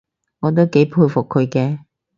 [0.39, 1.77] 我都幾佩服佢嘅